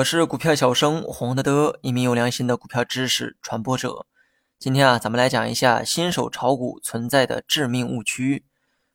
[0.00, 4.06] 我是股票小生黄德德，一名有良心的股票知识传播者。
[4.58, 8.44] 今天啊，咱们来讲一下新手炒股存在的致命误区。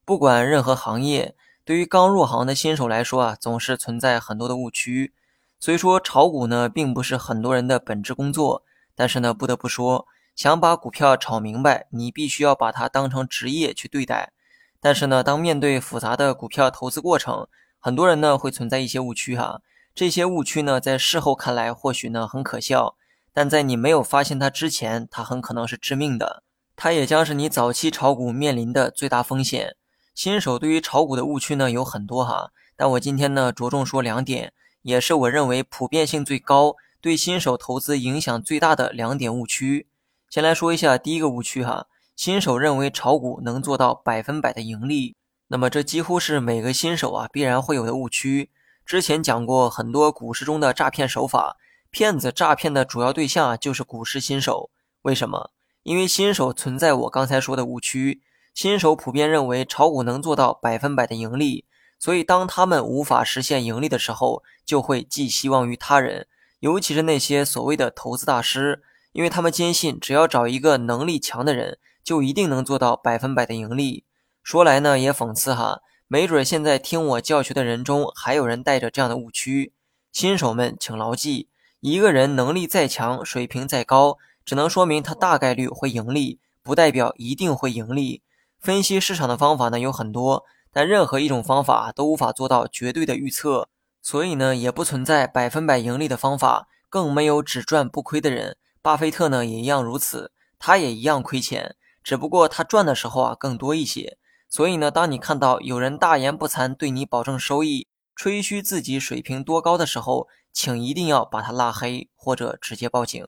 [0.03, 5.13] 不管任何行业，对于刚入行的新手来说啊，总是存在很多的误区。
[5.59, 8.63] 所以说，炒股呢，并不是很多人的本职工作。
[8.95, 14.31] 但是呢，不得不说，想把股票炒明白，你必须要把它当成职业去对待。
[14.79, 17.47] 但是呢，当面对复杂的股票投资过程，
[17.79, 19.61] 很多人呢会存在一些误区哈。
[19.95, 22.97] 这些误区呢，在事后看来或许呢很可笑。
[23.31, 26.43] 但在你没有发现它之前，它很可能是致命的，
[26.75, 29.77] 它也将是你早期炒股面临的最大风险。
[30.13, 39.87] 新手对于炒股的误区呢有很多哈，但我今天呢着重说两点，也是我认为普遍性最高、对新手投资影响最大的两点误区。
[40.29, 41.87] 先来说一下第一个误区哈，
[42.17, 45.15] 新手认为炒股能做到百分百的盈利，
[45.47, 48.49] 那么这几乎是每个新手啊必然会有的误区。
[48.85, 51.57] 之前讲过很多股市中的诈骗手法。
[51.89, 54.69] 骗子诈骗的主要对象，就是股市新手。
[55.03, 55.51] 为什么？
[55.83, 58.21] 因为新手存在我刚才说的误区。
[58.53, 61.65] 新手普遍认为炒股能做到百分百的盈利，
[61.97, 66.27] 所以当他们无法实现盈利的时候，就会寄希望于他人，
[66.59, 74.03] 尤其是那些所谓的投资大师，因为他们坚信只要找一个能力强的人，就一定能做到百分百的盈利。
[74.43, 79.73] 说来呢，也讽刺哈，没准现在听我教学的人中，还有人带着这样的误区。
[80.11, 81.49] 新手们，请牢记。
[81.79, 88.21] 一个人能力再强，水平再高，只能说明他大概率会盈利，不代表一定会盈利。
[88.59, 93.67] 分析市场的方法呢有很多，但任何一种方法都无法做到绝对的预测，
[93.99, 98.57] 所以呢也不存在百分百盈利的方法，更没有只赚不亏的人。
[98.83, 104.19] 巴菲特呢也一样如此，他也一样亏钱，只不过他赚的时候啊更多一些。
[104.55, 113.27] 所以呢，当你看到有人大言不惭对你保证收益，吹嘘自己水平多高的时候，请一定要把他拉黑或者直接报警。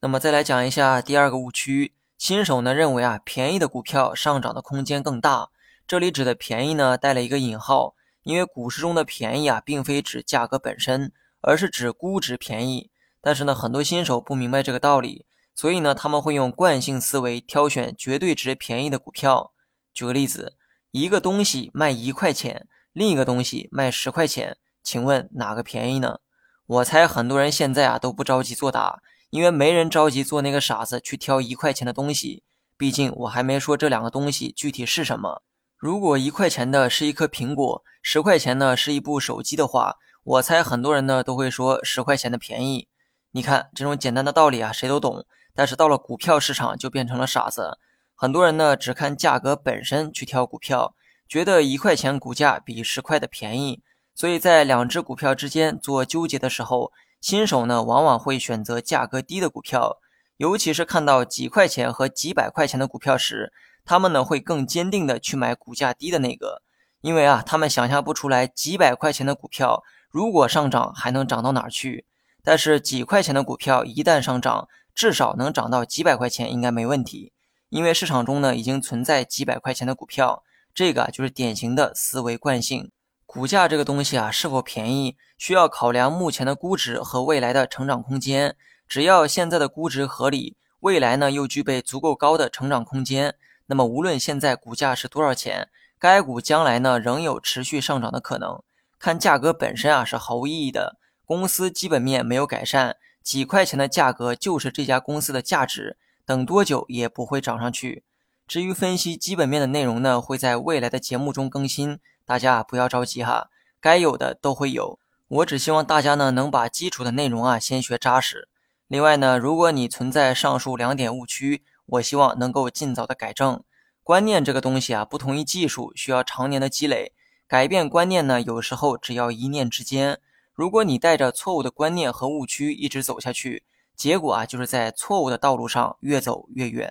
[0.00, 5.48] 那么再来讲一下第二个误区，新手呢认为啊便宜的股票上涨的空间更大。
[5.88, 12.92] 这里指的便宜呢带了一个引号，因为股市中的便宜啊并非指价格本身，而是指估值便宜。
[13.20, 19.52] 但是呢很多新手不明白这个道理，所以呢他们会用惯性思维挑选绝对值便宜的股票。
[19.92, 20.56] 举个例子，
[20.92, 26.18] 一个东西卖一块钱，另一个东西卖十块钱，请问哪个便宜呢？
[26.66, 32.42] 我猜很多人现在啊都不着急作答，因为没人着急做那个傻子去挑一块钱的东西。
[32.76, 35.42] 毕竟我还没说这两个东西具体是什么。
[35.76, 42.88] 如果一块钱的是一颗苹果，十块钱呢是一部手机的话，我猜很多人呢都会说十块钱的便宜。
[43.30, 45.24] 你看这种简单的道理啊，谁都懂。
[45.54, 47.78] 但是到了股票市场就变成了傻子。
[48.22, 50.94] 很多人呢只看价格本身去挑股票，
[51.26, 53.80] 觉得一块钱股价比十块的便宜。
[54.14, 56.92] 所以在两只股票之间做纠结的时候，
[57.22, 59.96] 新手呢往往会选择价格低的股票，
[60.36, 63.54] 尤其是看到几块钱和几百块钱的股票时，
[63.86, 66.60] 他们呢会更坚定的去买股价低的那个，
[67.00, 72.04] 因为啊他们想象不出来几百块钱的股票如果上涨还能涨到哪儿去，
[72.44, 77.32] 但是几块钱的股票一旦上涨，至少能涨到几百块钱应该没问题，
[77.70, 80.42] 因为市场中呢已经存在几百块钱的股票，
[80.74, 82.90] 这个就是典型的思维惯性。
[83.24, 88.56] 股价这个东西啊，是否便宜，需要考量目前的估值和未来的成长空间。
[88.88, 93.36] 只要现在的估值合理，未来呢又具备足够高的成长空间，
[93.66, 98.60] 那么无论现在股价是多少钱，该股将来呢仍有持续上涨的可能。
[98.98, 105.96] 看价格本身啊是毫无意义的，公司基本面没有改善，几块钱的价格就是这家公司的价值，
[106.30, 108.04] 等多久也不会涨上去。
[108.46, 111.98] 至于分析基本面的内容呢，会在未来的节目中更新。
[112.24, 115.00] 大家不要着急哈，该有的都会有。
[115.26, 118.48] 我只希望大家呢能把基础的内容啊先学扎实。
[118.86, 123.64] 另外呢，如果你存在上述两点误区，我希望能够尽早的改正。
[124.04, 127.12] 观念这个东西啊，不同于技术，需要常年的积累。
[127.48, 130.20] 改变观念呢，有时候只要一念之间。
[130.54, 133.64] 如果你带着错误的观念和误区一直走下去，
[134.00, 136.90] 结果啊就是在错误的道路上越走越远。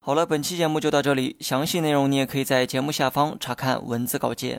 [0.00, 1.36] 好了，本期节目就到这里。
[1.40, 4.58] 详细内容你也可以在节目下方查看文字稿件。